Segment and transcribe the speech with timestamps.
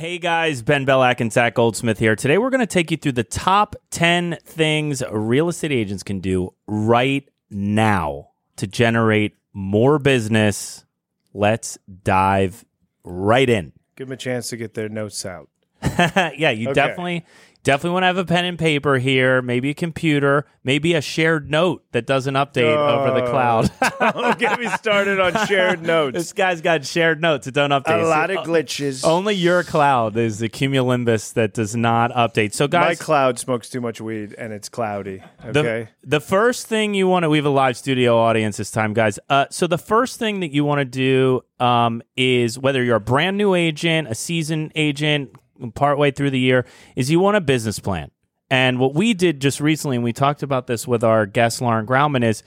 [0.00, 2.16] Hey guys, Ben Belack and Zach Goldsmith here.
[2.16, 6.20] Today we're going to take you through the top 10 things real estate agents can
[6.20, 10.86] do right now to generate more business.
[11.34, 12.64] Let's dive
[13.04, 13.74] right in.
[13.94, 15.50] Give them a chance to get their notes out.
[15.82, 16.72] yeah, you Okay.
[16.72, 17.26] definitely
[17.62, 21.50] definitely want to have a pen and paper here, maybe a computer, maybe a shared
[21.50, 23.70] note that doesn't update over the cloud.
[24.14, 26.14] Don't get me started on shared notes.
[26.14, 28.02] this guy's got shared notes that don't update.
[28.02, 29.04] A lot of glitches.
[29.04, 32.54] Only your cloud is the cumulonimbus that does not update.
[32.54, 35.22] So, guys, My cloud smokes too much weed and it's cloudy.
[35.44, 35.88] the, Okay.
[36.02, 39.18] the first thing you want to, we have a live studio audience this time, guys.
[39.28, 43.00] Uh, so, the first thing that you want to do um, is whether you're a
[43.00, 45.30] brand new agent, a seasoned agent,
[45.74, 48.10] partway through the year, is you want a business plan.
[48.50, 51.86] And what we did just recently, and we talked about this with our guest Lauren
[51.86, 52.42] Grauman, is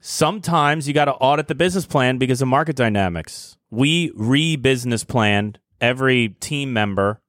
[0.00, 3.56] sometimes you got to audit the business plan because of market dynamics.
[3.70, 7.20] We re business planned every team member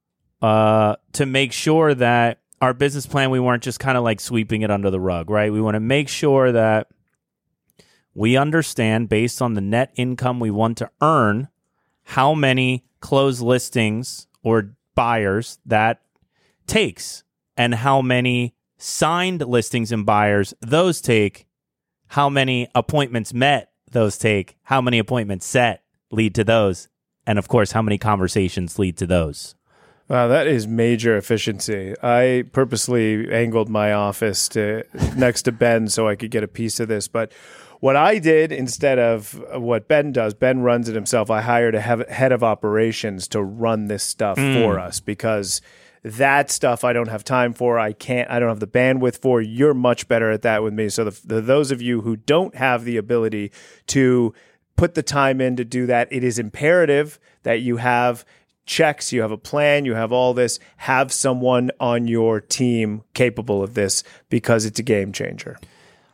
[0.41, 4.61] uh, to make sure that our business plan, we weren't just kind of like sweeping
[4.61, 5.51] it under the rug, right?
[5.51, 6.87] We want to make sure that
[8.13, 11.49] we understand based on the net income we want to earn
[12.03, 16.01] how many closed listings or buyers that
[16.65, 17.23] takes
[17.55, 21.45] and how many signed listings and buyers those take,
[22.07, 26.89] how many appointments met those take, how many appointments set lead to those,
[27.27, 29.53] and of course, how many conversations lead to those.
[30.09, 31.93] Wow, that is major efficiency.
[32.01, 34.83] I purposely angled my office to
[35.15, 37.07] next to Ben so I could get a piece of this.
[37.07, 37.33] But
[37.79, 41.29] what I did instead of what Ben does, Ben runs it himself.
[41.29, 44.53] I hired a head of operations to run this stuff hmm.
[44.53, 45.61] for us because
[46.03, 47.77] that stuff I don't have time for.
[47.77, 48.29] I can't.
[48.29, 49.41] I don't have the bandwidth for.
[49.41, 50.89] You're much better at that with me.
[50.89, 53.51] So the, the those of you who don't have the ability
[53.87, 54.33] to
[54.75, 58.25] put the time in to do that, it is imperative that you have
[58.65, 63.63] checks, you have a plan, you have all this, have someone on your team capable
[63.63, 65.57] of this because it's a game changer.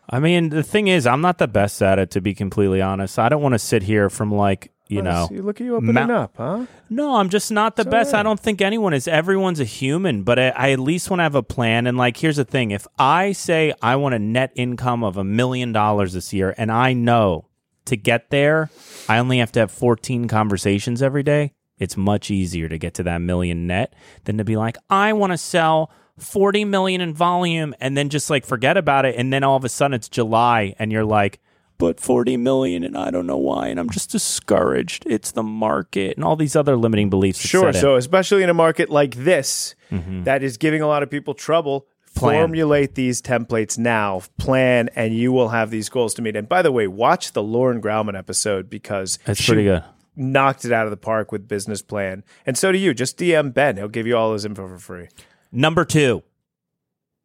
[0.09, 3.17] I mean, the thing is, I'm not the best at it, to be completely honest.
[3.17, 5.75] I don't want to sit here from like, you oh, know, See, look at you
[5.75, 6.65] opening Ma- up, huh?
[6.89, 8.13] No, I'm just not the best.
[8.13, 9.07] I don't think anyone is.
[9.07, 11.87] Everyone's a human, but I, I at least want to have a plan.
[11.87, 15.23] And like, here's the thing: if I say I want a net income of a
[15.23, 17.47] million dollars this year, and I know
[17.85, 18.69] to get there,
[19.07, 21.53] I only have to have 14 conversations every day.
[21.77, 23.93] It's much easier to get to that million net
[24.25, 28.29] than to be like, I want to sell 40 million in volume, and then just
[28.29, 31.39] like forget about it, and then all of a sudden it's July, and you're like.
[31.79, 35.05] But 40 million, and I don't know why, and I'm just discouraged.
[35.07, 37.39] It's the market and all these other limiting beliefs.
[37.39, 37.63] Sure.
[37.63, 37.81] set in.
[37.81, 40.23] So, especially in a market like this mm-hmm.
[40.23, 42.41] that is giving a lot of people trouble, Plan.
[42.41, 46.35] formulate these templates now, plan, and you will have these goals to meet.
[46.35, 49.83] And by the way, watch the Lauren Grauman episode because That's she pretty good.
[50.15, 52.23] knocked it out of the park with business plan.
[52.45, 52.93] And so do you.
[52.93, 53.77] Just DM Ben.
[53.77, 55.07] He'll give you all his info for free.
[55.55, 56.23] Number two,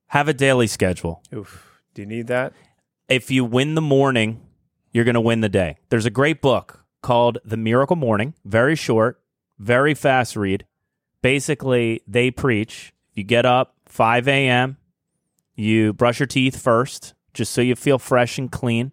[0.09, 1.23] have a daily schedule.
[1.35, 1.81] Oof.
[1.95, 2.53] Do you need that?
[3.09, 4.43] If you win the morning,
[4.93, 5.79] you're going to win the day.
[5.89, 9.19] There's a great book called The Miracle Morning, very short,
[9.59, 10.67] very fast read.
[11.23, 14.77] Basically, they preach you get up 5 a.m.,
[15.57, 18.93] you brush your teeth first, just so you feel fresh and clean.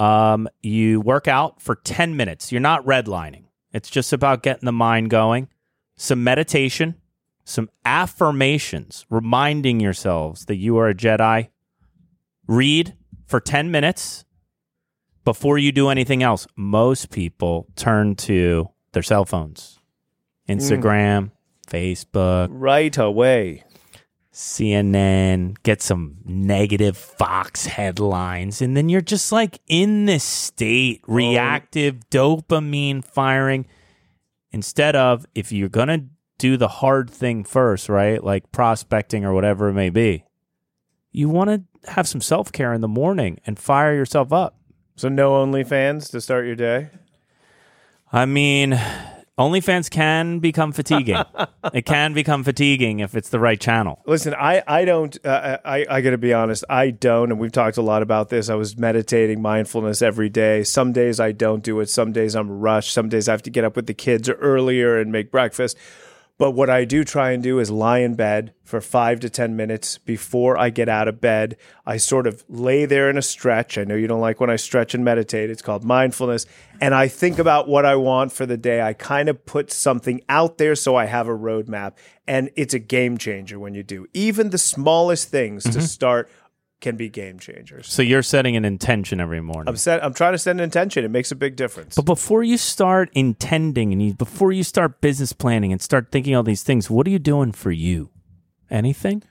[0.00, 2.50] Um, you work out for 10 minutes.
[2.50, 5.48] You're not redlining, it's just about getting the mind going.
[5.96, 6.94] Some meditation,
[7.46, 11.48] some affirmations, reminding yourselves that you are a Jedi.
[12.48, 12.94] Read
[13.26, 14.24] for 10 minutes
[15.24, 16.46] before you do anything else.
[16.56, 19.78] Most people turn to their cell phones,
[20.48, 21.32] Instagram, mm.
[21.68, 23.62] Facebook, Right away.
[24.32, 31.14] CNN, get some negative Fox headlines, and then you're just like in this state, oh.
[31.14, 33.66] reactive dopamine firing.
[34.52, 36.04] Instead of if you're gonna
[36.38, 38.22] do the hard thing first, right?
[38.22, 40.24] Like prospecting or whatever it may be,
[41.12, 44.58] you want to have some self care in the morning and fire yourself up.
[44.96, 46.90] So no OnlyFans to start your day.
[48.12, 48.80] I mean,
[49.38, 51.22] OnlyFans can become fatiguing.
[51.74, 54.02] it can become fatiguing if it's the right channel.
[54.06, 55.16] Listen, I I don't.
[55.24, 56.64] Uh, I I got to be honest.
[56.70, 58.48] I don't, and we've talked a lot about this.
[58.48, 60.64] I was meditating mindfulness every day.
[60.64, 61.90] Some days I don't do it.
[61.90, 62.92] Some days I'm rushed.
[62.92, 65.76] Some days I have to get up with the kids earlier and make breakfast.
[66.38, 69.56] But what I do try and do is lie in bed for five to 10
[69.56, 71.56] minutes before I get out of bed.
[71.86, 73.78] I sort of lay there in a stretch.
[73.78, 75.48] I know you don't like when I stretch and meditate.
[75.48, 76.44] It's called mindfulness.
[76.78, 78.82] And I think about what I want for the day.
[78.82, 81.94] I kind of put something out there so I have a roadmap.
[82.26, 84.06] And it's a game changer when you do.
[84.12, 85.80] Even the smallest things to mm-hmm.
[85.80, 86.30] start
[86.86, 87.88] can be game changers.
[87.92, 89.68] So you're setting an intention every morning.
[89.68, 90.02] I'm set.
[90.04, 91.04] I'm trying to set an intention.
[91.04, 91.96] It makes a big difference.
[91.96, 96.34] But before you start intending and you, before you start business planning and start thinking
[96.36, 98.10] all these things, what are you doing for you?
[98.70, 99.22] Anything?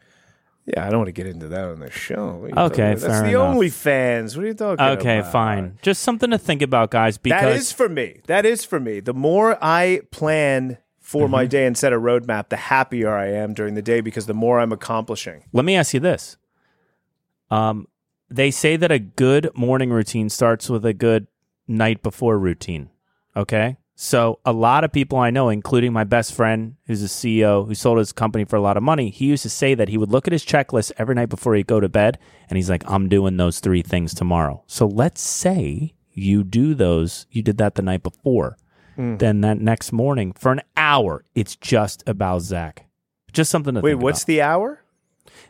[0.66, 2.38] Yeah, I don't want to get into that on the show.
[2.38, 3.54] What are you Okay, that's the enough.
[3.54, 4.36] only fans.
[4.36, 4.98] What are you talking about?
[5.00, 5.78] Okay, fine.
[5.84, 7.18] Just something to think about, guys.
[7.20, 8.22] Because That is for me.
[8.28, 9.00] That is for me.
[9.00, 11.32] The more I plan for Mm-hmm.
[11.32, 14.34] my day and set a roadmap, the happier I am during the day because the
[14.34, 15.44] more I'm accomplishing.
[15.54, 16.36] let me ask you this.
[17.52, 17.88] Um,
[18.30, 21.28] they say that a good morning routine starts with a good
[21.68, 22.90] night before routine.
[23.36, 23.78] Okay.
[23.98, 27.74] So a lot of people I know, including my best friend, who's a CEO who
[27.74, 30.12] sold his company for a lot of money, he used to say that he would
[30.12, 32.20] look at his checklist every night before he'd go to bed,
[32.50, 37.26] and he's like, "I'm doing those three things tomorrow." So let's say you do those,
[37.32, 38.58] you did that the night before,
[38.98, 42.86] then that next morning for an hour, it's just about Zach.
[43.32, 44.28] Just something to Wait, what's about.
[44.28, 44.82] the hour?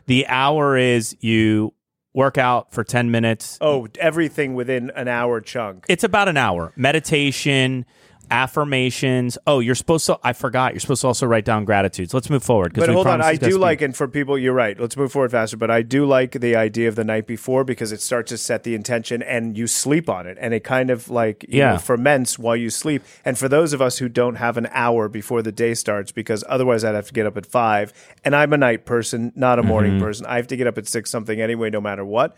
[0.06, 1.74] The hour is you
[2.16, 3.58] work out for 10 minutes.
[3.60, 5.84] Oh, everything within an hour chunk.
[5.86, 6.72] It's about an hour.
[6.74, 7.84] Meditation,
[8.30, 9.38] affirmations.
[9.46, 12.12] Oh, you're supposed to, I forgot, you're supposed to also write down gratitudes.
[12.14, 12.72] Let's move forward.
[12.74, 14.78] But hold on, I do like, and for people, you're right.
[14.78, 15.56] Let's move forward faster.
[15.56, 18.62] But I do like the idea of the night before because it starts to set
[18.64, 21.72] the intention, and you sleep on it, and it kind of like you Yeah.
[21.72, 23.02] know, ferments while you sleep.
[23.24, 26.42] And for those of us who don't have an hour before the day starts, because
[26.48, 27.92] otherwise I'd have to get up at five,
[28.24, 30.04] and I'm a night person, not a morning Mm-hmm.
[30.04, 30.26] person.
[30.26, 32.36] I have to get up at six something anyway, no matter what.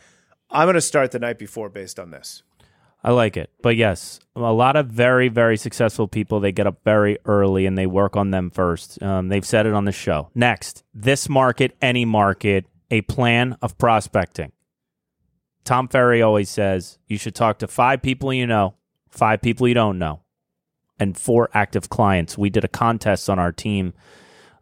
[0.50, 2.42] I'm going to start the night before based on this.
[3.02, 3.50] I like it.
[3.62, 7.78] But yes, a lot of very, very successful people, they get up very early and
[7.78, 9.00] they work on them first.
[9.02, 10.30] Um, they've said it on the show.
[10.34, 14.52] Next, this market, any market, a plan of prospecting.
[15.64, 18.74] Tom Ferry always says you should talk to five people you know,
[19.10, 20.22] five people you don't know,
[20.98, 22.38] and four active clients.
[22.38, 23.92] We did a contest on our team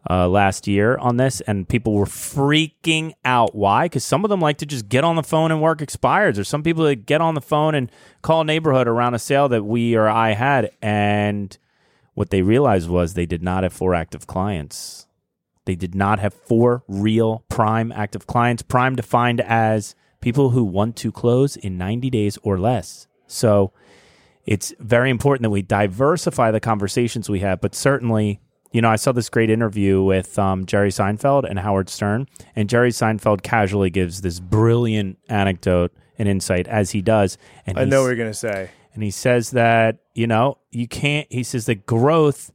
[0.09, 3.55] uh, last year on this, and people were freaking out.
[3.55, 3.85] Why?
[3.85, 6.43] Because some of them like to just get on the phone and work expires, or
[6.43, 9.95] some people that get on the phone and call neighborhood around a sale that we
[9.95, 11.57] or I had, and
[12.13, 15.07] what they realized was they did not have four active clients.
[15.65, 20.95] They did not have four real prime active clients, prime defined as people who want
[20.95, 23.07] to close in 90 days or less.
[23.27, 23.73] So
[24.45, 28.39] it's very important that we diversify the conversations we have, but certainly,
[28.71, 32.69] you know, I saw this great interview with um, Jerry Seinfeld and Howard Stern, and
[32.69, 37.37] Jerry Seinfeld casually gives this brilliant anecdote and insight as he does.
[37.65, 38.69] And I know what you're going to say.
[38.93, 42.51] and he says that you know you can't he says that growth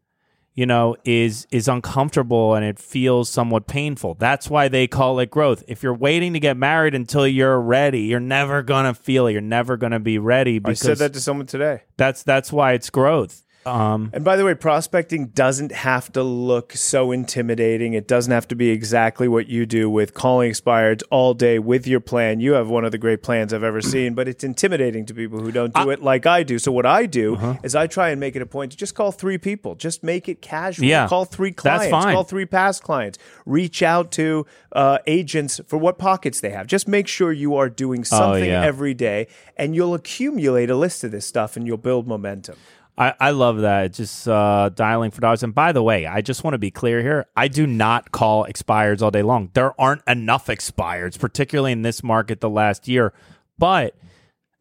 [0.55, 5.31] you know is is uncomfortable and it feels somewhat painful that's why they call it
[5.31, 9.29] growth if you're waiting to get married until you're ready you're never going to feel
[9.29, 11.83] it you're never going to be ready Because I said that to someone today.
[11.97, 16.73] that's that's why it's growth um And by the way, prospecting doesn't have to look
[16.73, 17.93] so intimidating.
[17.95, 21.87] It doesn't have to be exactly what you do with calling expireds all day with
[21.87, 22.41] your plan.
[22.41, 25.41] You have one of the great plans I've ever seen, but it's intimidating to people
[25.41, 26.59] who don't do it like I do.
[26.59, 27.55] So what I do Uh-huh.
[27.63, 29.75] is I try and make it a point to just call three people.
[29.75, 30.87] Just make it casual.
[30.87, 31.07] Yeah.
[31.09, 31.91] Call three clients.
[31.91, 33.19] Call three past clients.
[33.47, 36.67] Reach out to uh, agents for what pockets they have.
[36.67, 38.65] Just make sure you are doing something Oh, yeah.
[38.65, 39.27] every day,
[39.57, 42.57] and you'll accumulate a list of this stuff, and you'll build momentum.
[42.97, 43.95] I, I love that.
[43.95, 45.43] Just uh, dialing for dollars.
[45.43, 47.27] And by the way, I just want to be clear here.
[47.37, 49.51] I do not call expireds all day long.
[49.55, 53.13] There aren't enough expireds, particularly in this market the last year.
[53.59, 53.97] But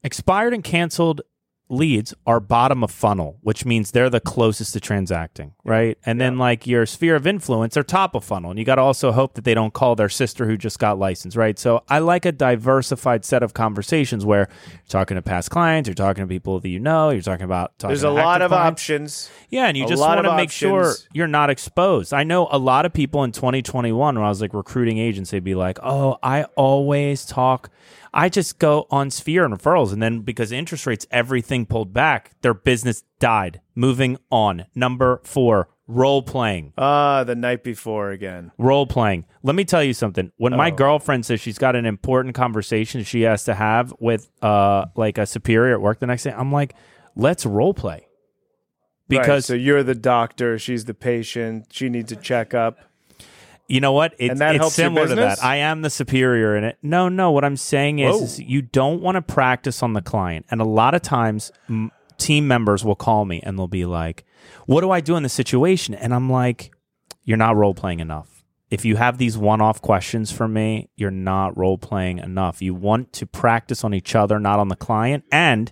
[0.03, 1.21] expired and canceled
[1.71, 5.97] leads are bottom of funnel, which means they're the closest to transacting, right?
[6.05, 8.51] And then like your sphere of influence are top of funnel.
[8.51, 10.99] And you got to also hope that they don't call their sister who just got
[10.99, 11.57] licensed, right?
[11.57, 15.95] So I like a diversified set of conversations where you're talking to past clients, you're
[15.95, 18.71] talking to people that you know, you're talking about talking There's a lot of clients.
[18.81, 19.29] options.
[19.49, 22.13] Yeah, and you A just want to make sure you're not exposed.
[22.13, 25.43] I know a lot of people in 2021 when I was like recruiting agents, they'd
[25.43, 27.69] be like, "Oh, I always talk
[28.13, 32.31] I just go on Sphere and referrals and then because interest rates everything pulled back,
[32.41, 33.61] their business died.
[33.75, 34.65] Moving on.
[34.75, 36.73] Number 4, role playing.
[36.77, 38.51] Ah, the night before again.
[38.57, 39.25] Role playing.
[39.43, 40.31] Let me tell you something.
[40.37, 40.75] When my Oh.
[40.75, 45.25] girlfriend says she's got an important conversation she has to have with uh like a
[45.25, 46.73] superior at work the next day, I'm like,
[47.15, 48.07] "Let's role play."
[49.09, 52.77] Right, Because so you're the doctor, she's the patient, she needs a checkup.
[53.71, 54.13] You know what?
[54.19, 55.43] It, And that it's helps similar to that.
[55.43, 56.77] I am the superior in it.
[56.81, 57.31] No, no.
[57.31, 60.45] What I'm saying is, is you don't want to practice on the client.
[60.51, 64.25] And a lot of times, m- team members will call me and they'll be like,
[64.65, 66.71] "What do I do in this situation?" And I'm like,
[67.23, 68.43] "You're not role playing enough.
[68.69, 72.61] If you have these one-off questions for me, you're not role playing enough.
[72.61, 75.71] You want to practice on each other, not on the client, and."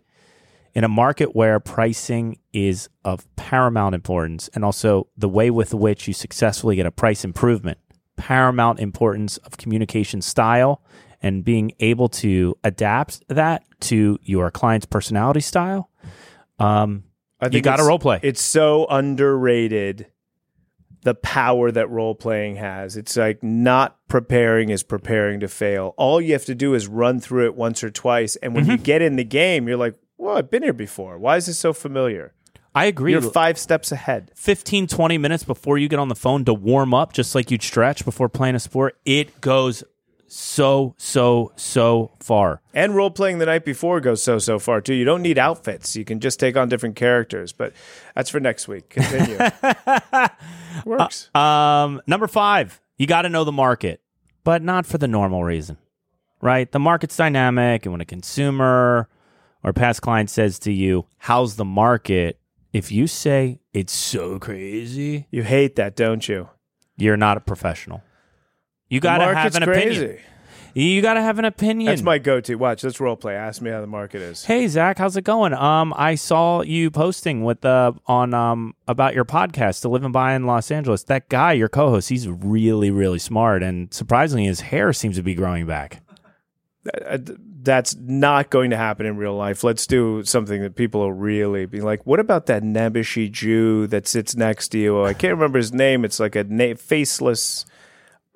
[0.76, 6.08] in a market where pricing is of paramount importance and also the way with which
[6.08, 7.80] you successfully get a price improvement,
[8.20, 10.84] paramount importance of communication style
[11.22, 15.90] and being able to adapt that to your client's personality style.
[16.60, 17.04] Um,
[17.42, 18.20] I you got to role play.
[18.22, 20.08] It's so underrated
[21.04, 22.98] the power that role playing has.
[22.98, 25.94] It's like not preparing is preparing to fail.
[25.98, 28.36] All you have to do is run through it once or twice.
[28.38, 28.84] And when you Mm-hmm.
[28.84, 31.18] get in the game, you're like, well, I've been here before.
[31.18, 32.34] Why is this so familiar?
[32.76, 33.12] I agree.
[33.14, 34.32] You're five steps ahead.
[34.36, 37.64] 15, 20 minutes before you get on the phone to warm up, just like you'd
[37.64, 39.84] stretch before playing a sport, it goes
[40.28, 42.62] so, so, so far.
[42.74, 44.94] And role playing the night before goes so, so far too.
[44.94, 45.96] You don't need outfits.
[45.96, 47.52] You can just take on different characters.
[47.52, 47.74] But
[48.16, 48.90] that's for next week.
[48.90, 49.38] Continue.
[50.86, 51.34] Works.
[51.36, 54.02] Um, number five, you got to know the market,
[54.44, 55.78] but not for the normal reason,
[56.42, 56.72] right?
[56.72, 59.10] The market's dynamic, and when a consumer
[59.64, 62.40] or past client says to you, "How's the market?"
[62.72, 66.50] If you say it's so crazy, you hate that, don't you?
[67.02, 68.04] you're not a professional.
[68.90, 70.04] You got to have market's an crazy.
[70.04, 70.24] opinion.
[70.76, 71.88] You got to have an opinion.
[71.88, 72.56] That's my go-to.
[72.56, 73.36] Watch, let's role play.
[73.36, 74.46] Ask me how the market is.
[74.46, 75.54] Hey Zach, how's it going?
[75.54, 80.14] Um, I saw you posting with uh on um about your podcast, To Live and
[80.14, 81.04] Buy in Los Angeles.
[81.04, 85.34] That guy, your co-host, he's really really smart, and surprisingly, his hair seems to be
[85.34, 86.04] growing back.
[87.06, 87.18] Uh,
[87.62, 89.64] That's not going to happen in real life.
[89.64, 92.06] Let's do something that people will really be like.
[92.06, 95.04] What about that nebbishy Jew that sits next to you?
[95.04, 96.06] I can't remember his name.
[96.06, 97.66] It's like a na- faceless,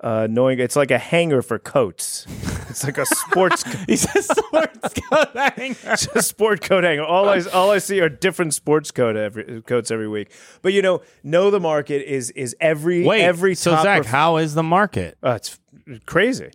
[0.00, 0.58] uh, knowing.
[0.58, 2.26] It's like a hanger for coats.
[2.68, 3.62] It's like a sports.
[3.86, 5.76] He's a sports coat hanger.
[5.84, 7.04] It's a sport coat hanger.
[7.04, 10.30] All I all I see are different sports coat every, coats every week.
[10.60, 14.36] But you know, know the market is is every Wait, every so Zach, perf- how
[14.36, 15.16] is the market?
[15.22, 15.58] Oh, it's
[16.04, 16.50] crazy.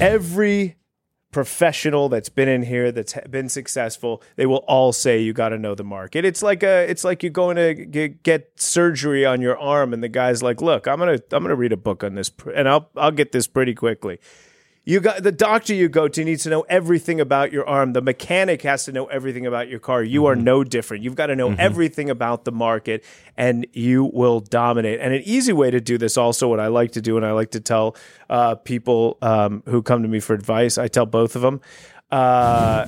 [0.00, 0.76] Every
[1.30, 5.58] professional that's been in here that's been successful, they will all say you got to
[5.58, 6.24] know the market.
[6.24, 10.02] It's like a, it's like you're going to get, get surgery on your arm, and
[10.02, 12.68] the guy's like, "Look, I'm gonna, I'm gonna read a book on this, pr- and
[12.68, 14.20] I'll, I'll get this pretty quickly."
[14.88, 17.92] You got the doctor you go to needs to know everything about your arm.
[17.92, 20.02] The mechanic has to know everything about your car.
[20.02, 21.04] You are no different.
[21.04, 23.04] You've got to know everything about the market
[23.36, 24.98] and you will dominate.
[25.00, 27.32] And an easy way to do this, also, what I like to do, and I
[27.32, 27.96] like to tell
[28.30, 31.60] uh, people um, who come to me for advice, I tell both of them.
[32.10, 32.86] Uh,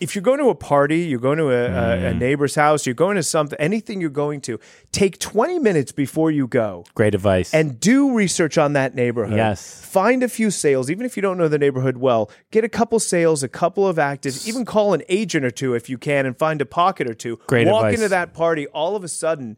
[0.00, 2.18] if you're going to a party, you're going to a, a, a mm.
[2.18, 4.58] neighbor's house, you're going to something, anything you're going to,
[4.92, 7.52] take 20 minutes before you go Great advice.
[7.52, 9.36] and do research on that neighborhood.
[9.36, 9.84] Yes.
[9.84, 12.30] Find a few sales, even if you don't know the neighborhood well.
[12.50, 15.88] Get a couple sales, a couple of actives, even call an agent or two if
[15.88, 17.38] you can and find a pocket or two.
[17.46, 17.94] Great Walk advice.
[17.94, 19.56] into that party, all of a sudden,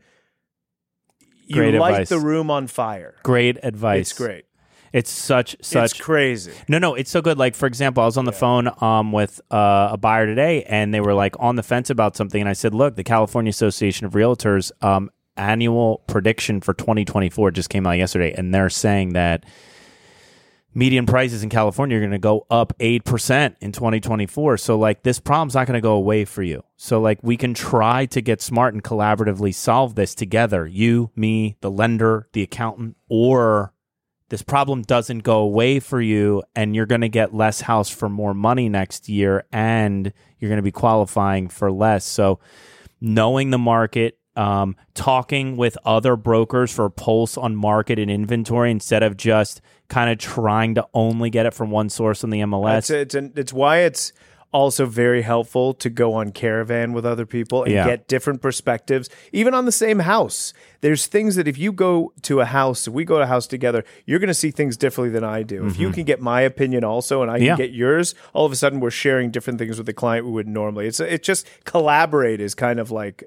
[1.47, 2.09] you Great light advice.
[2.09, 3.17] the room on fire.
[3.25, 4.11] great advice.
[4.11, 4.45] It's great.
[4.93, 6.53] It's such such It's crazy.
[6.69, 7.39] No, no, it's so good.
[7.39, 10.93] Like for example, I was on the phone um, with uh, a buyer today, and
[10.93, 14.07] they were like on the fence about something, and I said, "Look, the California Association
[14.07, 19.47] of Realtors um, annual prediction for 2024 just came out yesterday, and they're saying that
[20.75, 24.57] median prices in California are going to go up eight percent in 2024.
[24.57, 26.63] So like this problem's not going to go away for you.
[26.77, 30.67] So like we can try to get smart and collaboratively solve this together.
[30.67, 33.73] You, me, the lender, the accountant, or
[34.31, 38.09] this problem doesn't go away for you and you're going to get less house for
[38.09, 42.07] more money next year and you're going to be qualifying for less.
[42.07, 42.39] So
[43.01, 49.03] knowing the market um, talking with other brokers for pulse on market and inventory instead
[49.03, 52.79] of just kind of trying to only get it from one source on the mls
[52.79, 54.13] It's, it's, it's why it's
[54.53, 57.85] also very helpful to go on caravan with other people and Yeah.
[57.85, 60.53] get different perspectives, even on the same house.
[60.81, 63.47] There's things that if you go to a house, if we go to a house
[63.47, 65.67] together, you're going to see things differently than I do.
[65.67, 67.61] If you can get my opinion also and I can Mm-hmm.
[67.61, 67.67] Yeah.
[67.67, 70.49] get yours, all of a sudden we're sharing different things with the client we would
[70.49, 70.87] normally.
[70.89, 73.25] It's it just collaborate is kind of like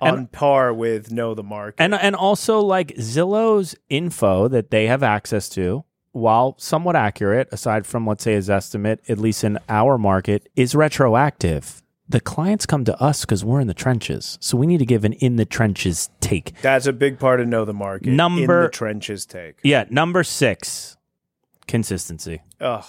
[0.00, 1.82] on par with know the market.
[1.82, 7.86] And and also like Zillow's info that they have access to, while somewhat accurate, aside
[7.86, 11.82] from let's say Zestimate, at least in our market, is retroactive.
[12.08, 15.04] The clients come to us because we're in the trenches, so we need to give
[15.04, 16.60] an in the trenches take.
[16.60, 18.08] That's a big part of know the market.
[18.08, 19.58] in Number- the trenches take.
[19.62, 20.96] Yeah, number six,
[21.68, 22.42] consistency.
[22.60, 22.84] Ugh.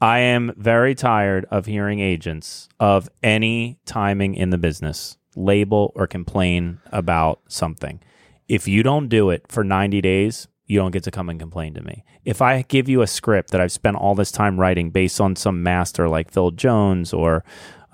[0.00, 6.06] I am very tired of hearing agents of any timing in the business label or
[6.06, 8.00] complain about something.
[8.48, 11.74] If you don't do it for 90 days, you don't get to come and complain
[11.74, 12.04] to me.
[12.24, 15.34] If I give you a script that I've spent all this time writing based on
[15.34, 17.42] some master like Phil Jones or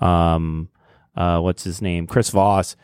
[0.01, 0.69] um,
[1.15, 2.75] uh, what's his name, Chris Voss,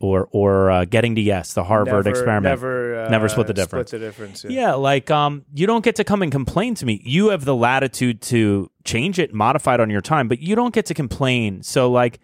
[0.00, 3.54] or or uh, getting to yes, the Harvard Never- experiment, Never, uh, Never split the
[3.54, 3.88] difference.
[3.88, 4.44] Split the difference.
[4.44, 7.00] yeah, like um, you don't get to come and complain to me.
[7.04, 10.74] You have the latitude to change it, modify it on your time, but you don't
[10.74, 11.62] get to complain.
[11.62, 12.20] So like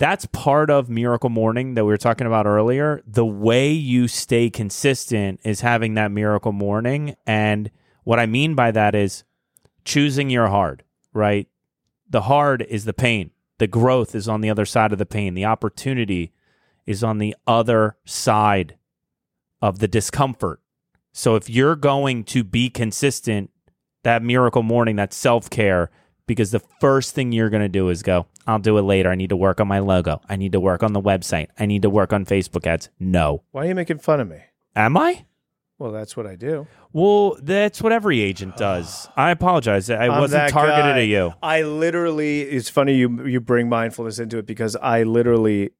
[0.00, 3.02] that's part of Miracle Morning that we were talking about earlier.
[3.06, 7.70] The way you stay consistent is having that Miracle Morning, and
[8.04, 9.24] what I mean by that is
[9.84, 11.48] choosing your hard, right?
[12.08, 13.30] The hard is the pain.
[13.58, 15.34] The growth is on the other side of the pain.
[15.34, 16.32] The opportunity
[16.86, 18.78] is on the other side
[19.60, 20.62] of the discomfort.
[21.12, 23.50] So if you're going to be consistent,
[24.02, 25.90] that miracle morning, that self care,
[26.30, 29.10] because the first thing you're going to do is go, I'll do it later.
[29.10, 30.20] I need to work on my logo.
[30.28, 31.48] I need to work on the website.
[31.58, 32.88] I need to work on Facebook ads.
[33.00, 33.42] No.
[33.50, 34.38] Why are you making fun of me?
[34.76, 35.24] Am I?
[35.80, 36.68] Well, that's what I do.
[36.92, 39.08] Well, that's what every agent does.
[39.16, 39.90] I apologize.
[39.90, 41.00] I I'm wasn't targeted guy.
[41.00, 41.34] at you.
[41.42, 42.42] I literally.
[42.42, 45.70] It's funny you you bring mindfulness into it because I literally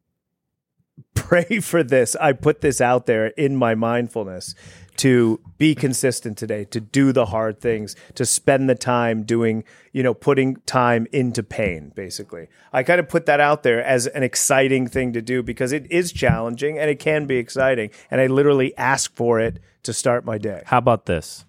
[1.15, 2.17] pray for this.
[2.17, 4.55] I put this out there in my mindfulness
[4.97, 10.03] to be consistent today, to do the hard things, to spend the time doing, you
[10.03, 12.49] know, putting time into pain, basically.
[12.73, 15.91] I kind of put that out there as an exciting thing to do because it
[15.91, 17.91] is challenging and it can be exciting.
[18.11, 20.65] And I literally ask for it to start my day.
[20.67, 21.47] How about this?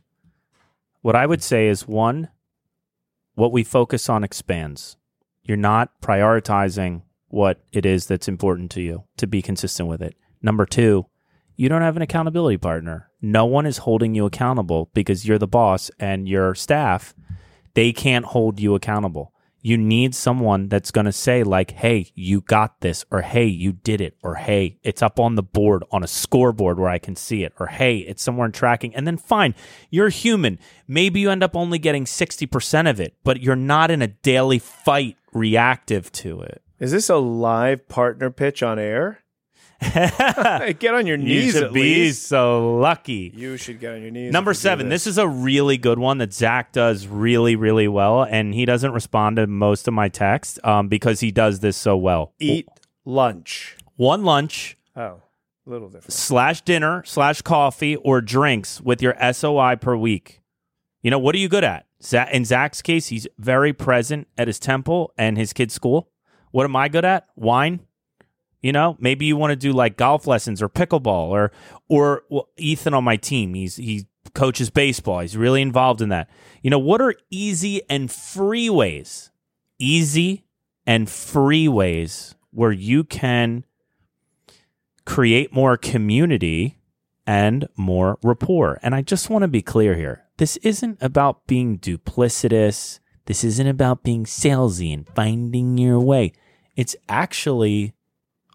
[1.01, 2.29] What I would say is one,
[3.35, 4.95] what we focus on expands.
[5.43, 7.01] You're not prioritizing
[7.33, 10.15] what it is that's important to you to be consistent with it.
[10.41, 11.05] Number two,
[11.55, 13.09] you don't have an accountability partner.
[13.21, 17.13] No one is holding you accountable because you're the boss and your staff,
[17.73, 19.33] they can't hold you accountable.
[19.63, 23.73] You need someone that's going to say, like, hey, you got this, or hey, you
[23.73, 27.15] did it, or hey, it's up on the board on a scoreboard where I can
[27.15, 28.95] see it, or hey, it's somewhere in tracking.
[28.95, 29.53] And then fine,
[29.91, 30.57] you're human.
[30.87, 34.57] Maybe you end up only getting 60% of it, but you're not in a daily
[34.57, 36.63] fight reactive to it.
[36.81, 39.19] Is this a live partner pitch on air?
[39.81, 42.27] get on your You knees should at be least.
[42.27, 43.31] so lucky.
[43.35, 44.31] You should get on your knees.
[44.31, 44.89] Number you seven.
[44.89, 48.91] This is a really good one that Zach does really, really well, and he doesn't
[48.93, 52.33] respond to most of my text um, because he does this so well.
[52.39, 52.67] eat
[53.05, 53.77] lunch.
[53.95, 55.21] One lunch Oh,
[55.65, 56.11] a little different.
[56.13, 60.41] slash dinner slash coffee or drinks with your SOI per week.
[61.01, 61.85] You know what are you good at?
[62.03, 66.09] Za- In Zach's case, he's very present at his temple and his kid's school.
[66.51, 67.27] What am I good at?
[67.35, 67.81] Wine.
[68.61, 71.51] You know, maybe you want to do like golf lessons or pickleball or
[71.87, 73.55] or well, Ethan on my team.
[73.55, 75.19] He's he coaches baseball.
[75.21, 76.29] He's really involved in that.
[76.61, 79.31] You know, what are easy and free ways?
[79.79, 80.45] Easy
[80.85, 83.65] and free ways where you can
[85.05, 86.77] create more community
[87.25, 88.79] and more rapport.
[88.83, 90.25] And I just want to be clear here.
[90.37, 92.99] This isn't about being duplicitous.
[93.25, 96.33] This isn't about being salesy and finding your way.
[96.75, 97.93] It's actually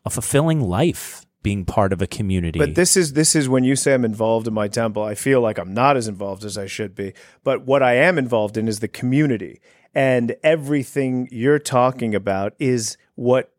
[0.04, 2.58] a fulfilling life being part of a community.
[2.58, 5.04] But this is this is when you say I'm involved in my temple.
[5.04, 7.12] I feel like I'm not as involved as I should be.
[7.44, 9.60] But what I am involved in is the community,
[9.94, 13.52] and everything you're talking about is what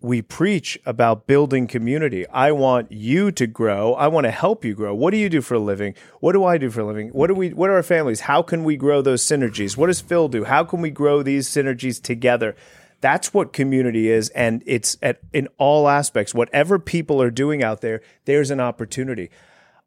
[0.00, 2.26] we preach about building community.
[2.28, 3.94] I want you to grow.
[3.94, 4.94] I want to help you grow.
[4.94, 5.94] What do you do for a living?
[6.20, 7.08] What do I do for a living?
[7.08, 8.20] What do we what are our families?
[8.20, 9.76] How can we grow those synergies?
[9.76, 10.44] What does Phil do?
[10.44, 12.54] How can we grow these synergies together?
[13.00, 16.32] That's what community is and it's at in all aspects.
[16.32, 19.30] Whatever people are doing out there, there's an opportunity.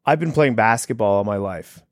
[0.04, 1.82] I've been playing basketball all my life.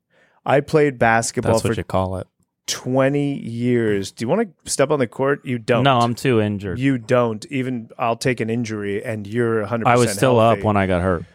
[0.45, 2.27] I played basketball That's for what you call it.
[2.67, 4.11] 20 years.
[4.11, 5.45] Do you want to step on the court?
[5.45, 5.83] You don't.
[5.83, 6.79] No, I'm too injured.
[6.79, 7.45] You don't.
[7.47, 10.61] Even I'll take an injury and you're 100% I was still healthy.
[10.61, 11.25] up when I got hurt.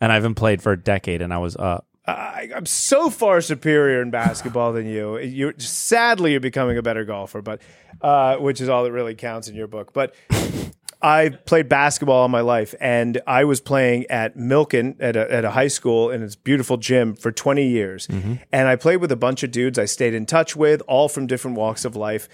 [0.00, 1.86] and I haven't played for a decade and I was up.
[2.06, 5.18] I, I'm so far superior in basketball than you.
[5.18, 7.60] You sadly you're becoming a better golfer, but
[8.00, 9.92] uh, which is all that really counts in your book.
[9.92, 10.14] But
[11.00, 15.44] I played basketball all my life, and I was playing at Milken at a, at
[15.44, 18.08] a high school in its beautiful gym for 20 years.
[18.08, 18.34] Mm-hmm.
[18.50, 21.28] And I played with a bunch of dudes I stayed in touch with, all from
[21.28, 22.28] different walks of life.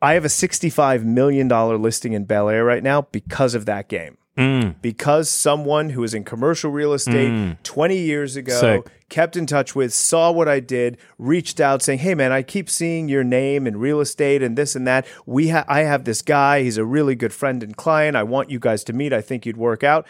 [0.00, 4.16] I have a $65 million listing in Bel Air right now because of that game
[4.38, 4.76] Mm.
[4.80, 8.86] because someone who was in commercial real estate 20 years ago Sick.
[9.08, 12.70] kept in touch with, saw what I did, reached out saying, "Hey man, I keep
[12.70, 15.04] seeing your name in real estate and this and that.
[15.26, 18.16] We ha- I have this guy, he's a really good friend and client.
[18.16, 19.12] I want you guys to meet.
[19.12, 20.06] I think you'd work out."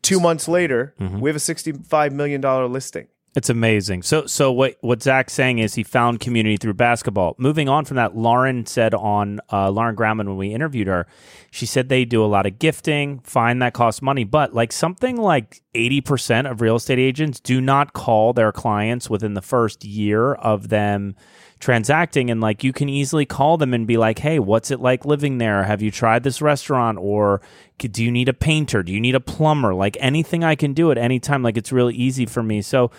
[0.00, 3.06] 2 months later, we have a 65 million dollar listing.
[3.34, 4.02] It's amazing.
[4.02, 7.34] So, so what what Zach's saying is he found community through basketball.
[7.38, 11.06] Moving on from that, Lauren said on uh, Lauren Grauman when we interviewed her,
[11.50, 13.20] she said they do a lot of gifting.
[13.20, 17.58] Fine, that costs money, but like something like eighty percent of real estate agents do
[17.62, 21.16] not call their clients within the first year of them
[21.58, 25.04] transacting and like you can easily call them and be like hey what's it like
[25.04, 27.40] living there have you tried this restaurant or
[27.78, 30.90] do you need a painter do you need a plumber like anything i can do
[30.90, 32.90] at any time like it's really easy for me so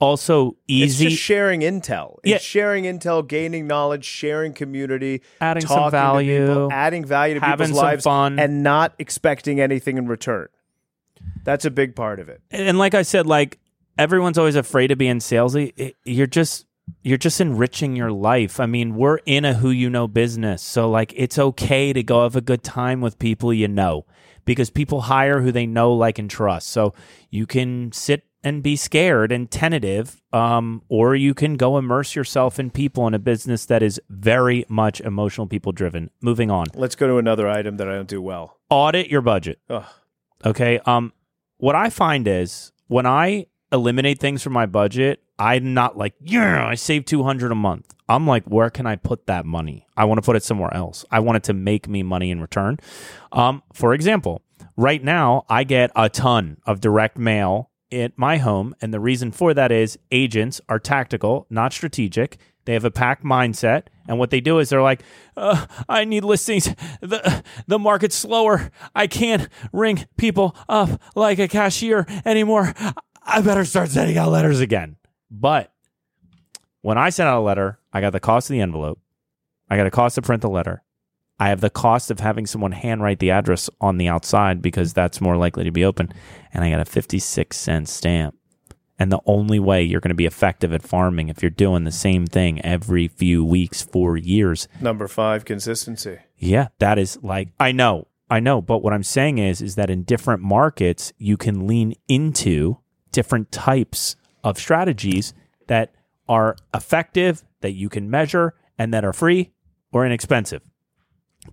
[0.00, 2.18] also It's easy just sharing intel.
[2.22, 2.38] It's Yeah.
[2.38, 7.82] sharing intel, gaining knowledge, sharing community, Adding some value, people, adding value to having people's
[7.82, 8.38] lives, fun.
[8.38, 10.48] and not expecting anything in return.
[11.44, 12.40] That's a big part of it.
[12.50, 13.58] and like I said, like
[13.98, 15.94] everyone's always afraid of being salesy.
[16.04, 16.66] You're just
[17.02, 18.60] you're just enriching your life.
[18.60, 20.60] I mean, we're in a who you know business.
[20.60, 24.04] So like it's okay to go have a good time with people you know
[24.44, 26.68] because people hire who they know, like and trust.
[26.68, 26.92] So
[27.30, 32.60] you can sit and be scared and tentative um, or you can go immerse yourself
[32.60, 36.10] in people in a business that is very much emotional people driven.
[36.20, 36.66] Moving on.
[36.74, 38.58] Let's go to another item that I don't do well.
[38.68, 39.58] Audit your budget.
[39.70, 39.84] Ugh.
[40.44, 40.78] Okay.
[40.84, 41.12] Um,
[41.56, 46.66] what I find is when I eliminate things from my budget, I'm not like, yeah,
[46.66, 47.94] I save 200 a month.
[48.08, 49.86] I'm like, where can I put that money?
[49.96, 51.04] I want to put it somewhere else.
[51.10, 52.78] I want it to make me money in return.
[53.32, 54.42] Um, for example,
[54.76, 58.74] right now I get a ton of direct mail at my home.
[58.80, 62.38] And the reason for that is agents are tactical, not strategic.
[62.64, 63.84] They have a pack mindset.
[64.08, 65.02] And what they do is they're like,
[65.36, 66.74] uh, I need listings.
[67.00, 68.70] The, the market's slower.
[68.94, 72.72] I can't ring people up like a cashier anymore.
[73.22, 74.96] I better start sending out letters again.
[75.30, 75.72] But
[76.80, 79.00] when I send out a letter, I got the cost of the envelope.
[79.68, 80.82] I got the cost to print the letter.
[81.38, 85.20] I have the cost of having someone handwrite the address on the outside because that's
[85.20, 86.12] more likely to be open.
[86.52, 88.36] And I got a 56 cent stamp.
[88.96, 91.90] And the only way you're going to be effective at farming if you're doing the
[91.90, 94.68] same thing every few weeks for years.
[94.80, 96.18] Number five, consistency.
[96.38, 98.06] Yeah, that is like I know.
[98.30, 101.94] I know, but what I'm saying is is that in different markets you can lean
[102.06, 102.78] into
[103.10, 105.34] different types of strategies
[105.66, 105.92] that
[106.28, 109.52] are effective, that you can measure and that are free
[109.92, 110.62] or inexpensive.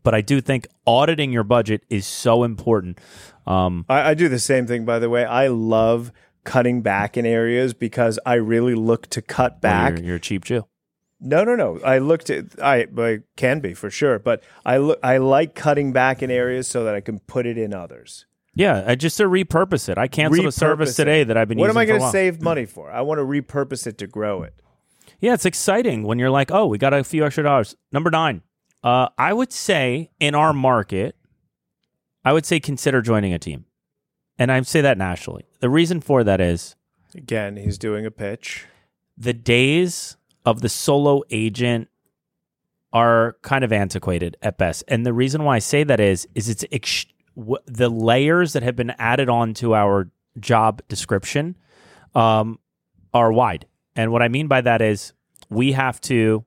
[0.04, 3.00] But I do think auditing your budget is so important.
[3.46, 5.26] Um, I, I do the same thing, by the way.
[5.26, 6.12] I love
[6.44, 9.98] cutting back in areas because I really look to cut back.
[9.98, 10.66] You're, you're a cheap Jew.
[11.20, 11.80] No, no, no.
[11.86, 15.94] I looked at I, I can be for sure, but I look I like cutting
[15.94, 18.26] back in areas so that I can put it in others.
[18.54, 19.98] Yeah, I just to repurpose it.
[19.98, 21.04] I canceled a Repurpose service it.
[21.04, 21.68] today that I've been using.
[21.68, 22.92] What am I going to save money for?
[22.92, 24.56] I want to repurpose it to grow it.
[25.20, 27.76] Yeah, it's exciting when you're like, oh, we got a few extra dollars.
[27.92, 28.42] Number nine,
[28.84, 31.16] uh, I would say in our market,
[32.26, 33.66] I would say consider joining a team.
[34.38, 35.46] And I say that nationally.
[35.60, 36.76] The reason for that is
[37.16, 38.66] Again, he's doing a pitch.
[39.18, 41.90] the days of the solo agent
[42.94, 44.84] are kind of antiquated at best.
[44.88, 47.06] And the reason why I say that is is it's ex-
[47.38, 51.56] w- the layers that have been added on to our job description
[52.16, 52.60] um,
[53.14, 53.66] are wide.
[53.96, 55.14] And what I mean by that is
[55.50, 56.46] we have to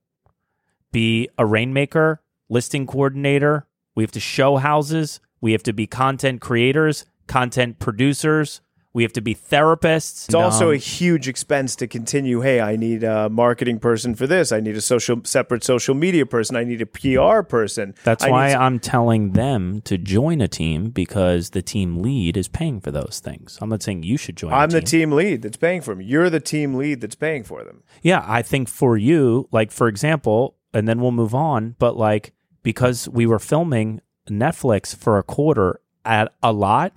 [0.93, 6.41] be a rainmaker, listing coordinator, we have to show houses, we have to be content
[6.41, 8.61] creators, content producers,
[8.93, 10.27] we have to be therapists.
[10.27, 12.43] It's also a huge expense to continue.
[12.43, 14.53] Hey, I need a marketing person for this.
[14.53, 16.55] I need a social separate social media person.
[16.55, 17.97] I need a PR person.
[18.05, 21.99] That's I need why s- I'm telling them to join a team because the team
[22.03, 23.59] lead is paying for those things.
[23.61, 24.53] I'm not saying you should join.
[24.53, 25.11] I'm the team.
[25.11, 26.01] team lead that's paying for them.
[26.01, 27.83] You're the team lead that's paying for them.
[28.01, 31.77] Yeah, I think for you, like for example, and then we'll move on.
[31.79, 32.33] But like
[32.63, 36.97] because we were filming Netflix for a quarter at a lot,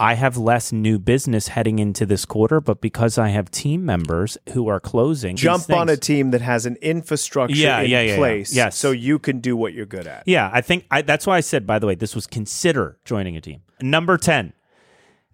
[0.00, 2.60] I have less new business heading into this quarter.
[2.60, 6.66] But because I have team members who are closing, Jump on a team that has
[6.66, 8.16] an infrastructure Yeah, in yeah, yeah, yeah.
[8.16, 8.76] place, Yes.
[8.76, 10.22] so you can do what you're good at.
[10.26, 13.36] Yeah, I think I, that's why I said, by the way, this was consider joining
[13.36, 13.62] a team.
[13.82, 14.52] Number 10,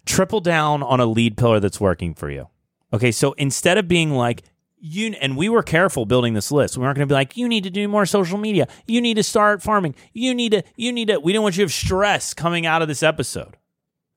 [0.05, 2.47] triple down on a lead pillar that's working for you.
[2.93, 4.43] Okay, so instead of being like,
[4.85, 6.77] you, and we were careful building this list.
[6.77, 8.67] We weren't going to be like, you need to do more social media.
[8.85, 9.95] You need to start farming.
[10.13, 12.81] You need to, you need to, we don't want you to have stress coming out
[12.81, 13.57] of this episode.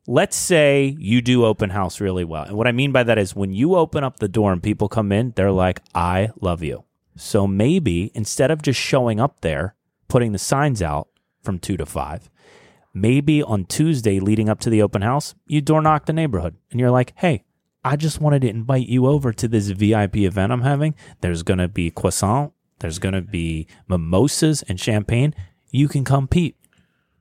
[0.07, 2.45] Let's say you do open house really well.
[2.45, 4.89] And what I mean by that is when you open up the door and people
[4.89, 6.85] come in, they're like, I love you.
[7.17, 9.75] So maybe instead of just showing up there,
[10.07, 11.09] putting the signs out
[11.43, 12.31] from two to five,
[12.95, 16.81] maybe on Tuesday leading up to the open house, you door knock the neighborhood and
[16.81, 17.45] you're like, hey,
[17.85, 20.95] I just wanted to invite you over to this VIP event I'm having.
[21.21, 25.35] There's going to be croissant, there's going to be mimosas and champagne.
[25.71, 26.57] You can come peep.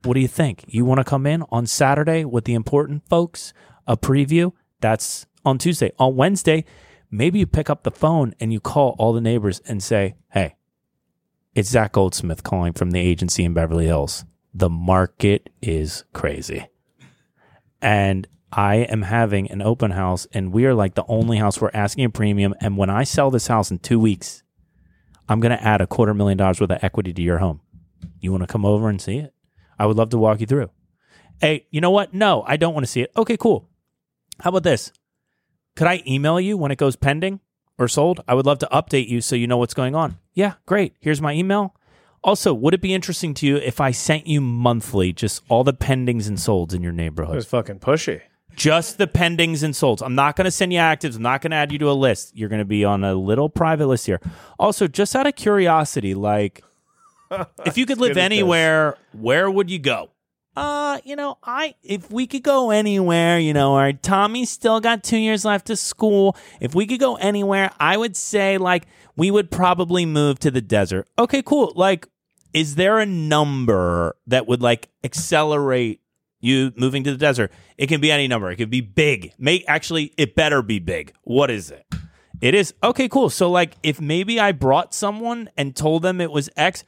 [0.04, 0.64] What do you think?
[0.68, 3.52] You want to come in on Saturday with the important folks?
[3.86, 4.52] A preview?
[4.80, 5.92] That's on Tuesday.
[5.98, 6.64] On Wednesday,
[7.10, 10.56] maybe you pick up the phone and you call all the neighbors and say, hey,
[11.54, 14.24] it's Zach Goldsmith calling from the agency in Beverly Hills.
[14.54, 16.66] The market is crazy.
[17.82, 21.70] And I am having an open house, and we are like the only house we're
[21.74, 22.54] asking a premium.
[22.60, 24.42] And when I sell this house in two weeks,
[25.28, 27.60] I'm going to add a quarter million dollars worth of equity to your home.
[28.20, 29.34] You want to come over and see it?
[29.78, 30.70] I would love to walk you through.
[31.40, 32.14] Hey, you know what?
[32.14, 33.12] No, I don't want to see it.
[33.16, 33.68] Okay, cool.
[34.40, 34.92] How about this?
[35.76, 37.40] Could I email you when it goes pending
[37.78, 38.20] or sold?
[38.26, 40.18] I would love to update you so you know what's going on.
[40.32, 40.94] Yeah, great.
[41.00, 41.74] Here's my email.
[42.24, 45.72] Also, would it be interesting to you if I sent you monthly just all the
[45.72, 47.34] pendings and solds in your neighborhood?
[47.34, 48.22] It was fucking pushy.
[48.58, 50.02] Just the pendings and solds.
[50.04, 51.14] I'm not going to send you actives.
[51.16, 52.36] I'm not going to add you to a list.
[52.36, 54.20] You're going to be on a little private list here.
[54.58, 56.64] Also, just out of curiosity, like
[57.64, 60.10] if you could live anywhere, where would you go?
[60.56, 65.04] Uh, you know, I if we could go anywhere, you know, our Tommy's still got
[65.04, 66.36] two years left of school.
[66.60, 70.60] If we could go anywhere, I would say like we would probably move to the
[70.60, 71.06] desert.
[71.16, 71.72] Okay, cool.
[71.76, 72.08] Like,
[72.52, 76.00] is there a number that would like accelerate
[76.40, 77.52] you moving to the desert?
[77.76, 78.50] It can be any number.
[78.50, 79.32] It could be big.
[79.38, 81.12] Make actually, it better be big.
[81.22, 81.84] What is it?
[82.40, 83.30] It is okay, cool.
[83.30, 86.84] So like, if maybe I brought someone and told them it was X,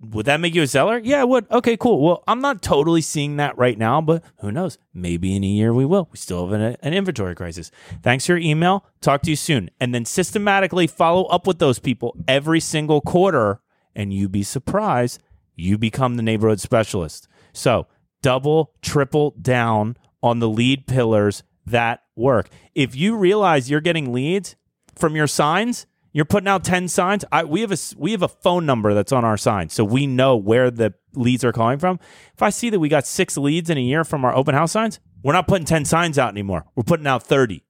[0.00, 0.98] would that make you a seller?
[0.98, 1.50] Yeah, it would.
[1.50, 2.00] Okay, cool.
[2.02, 4.78] Well, I'm not totally seeing that right now, but who knows?
[4.92, 6.08] Maybe in a year we will.
[6.10, 7.70] We still have an, an inventory crisis.
[8.02, 8.86] Thanks for your email.
[9.00, 9.70] Talk to you soon.
[9.80, 13.60] And then systematically follow up with those people every single quarter,
[13.94, 15.22] and you'd be surprised
[15.56, 17.28] you become the neighborhood specialist.
[17.52, 17.86] So
[18.24, 22.48] double, triple down on the lead pillars that work.
[22.74, 24.56] If you realize you're getting leads
[24.94, 27.26] from your signs, you're putting out 10 signs.
[27.30, 30.06] I, we have a we have a phone number that's on our sign, so we
[30.06, 32.00] know where the leads are calling from.
[32.32, 34.72] If I see that we got six leads in a year from our open house
[34.72, 36.64] signs, we're not putting 10 signs out anymore.
[36.74, 37.62] We're putting out 30.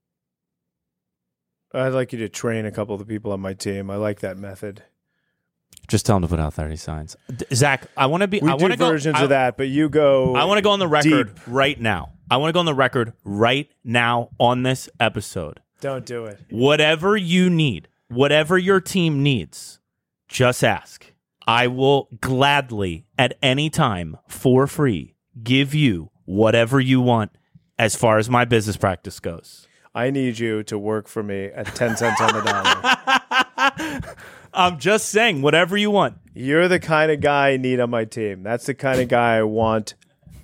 [1.73, 3.91] I'd like you to train a couple of the people on my team.
[3.91, 4.85] I like that method.
[5.89, 7.17] Just tell him to put out 30 signs.
[7.35, 8.41] D- Zach, I want to be.
[8.41, 8.89] We I do want to go.
[8.89, 10.35] versions I, of that, but you go.
[10.35, 11.43] I want to go on the record deep.
[11.47, 12.13] right now.
[12.31, 15.61] I want to go on the record right now on this episode.
[15.81, 16.41] Don't do it.
[16.51, 19.81] whatever you need, whatever your team needs,
[20.29, 21.13] just ask.
[21.47, 27.33] I will gladly, at any time, for free, give you whatever you want
[27.79, 29.69] as far as my business practice goes.
[29.95, 34.01] I need you to work for me at 10 cents on the dollar.
[34.55, 36.19] I'm just saying, whatever you want.
[36.35, 38.43] You're the kind of guy I need on my team.
[38.43, 39.95] That's the kind of guy I want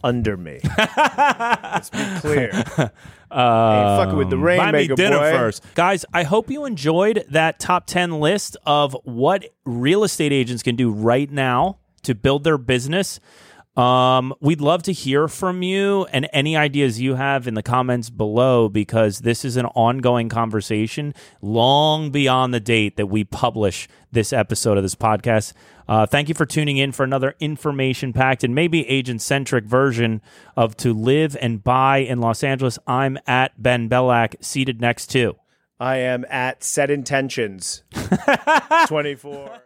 [0.03, 0.61] under me.
[0.79, 2.51] Let's be clear.
[3.33, 5.33] Ain't fucking with the um, Buy me rainmaker dinner boy.
[5.33, 5.65] first.
[5.75, 10.75] Guys, I hope you enjoyed that top 10 list of what real estate agents can
[10.75, 13.21] do right now to build their business.
[13.77, 18.11] Um, we'd love to hear from you and any ideas you have in the comments
[18.11, 24.33] below because this is an ongoing conversation long beyond the date that we publish this
[24.33, 25.53] episode of this podcast.
[25.89, 30.21] Uh, thank you for tuning in for another information packed and maybe agent centric version
[30.57, 32.79] of To Live and Buy in Los Angeles.
[32.87, 35.37] I'm at Ben Belack, seated next to.
[35.79, 37.85] I am at set intentions
[38.89, 39.63] 24.